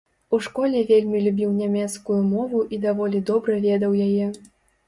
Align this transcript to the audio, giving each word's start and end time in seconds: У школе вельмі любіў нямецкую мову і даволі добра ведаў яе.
У 0.35 0.37
школе 0.45 0.79
вельмі 0.91 1.21
любіў 1.25 1.51
нямецкую 1.59 2.19
мову 2.33 2.63
і 2.77 2.81
даволі 2.87 3.23
добра 3.31 3.59
ведаў 3.67 3.91
яе. 4.09 4.27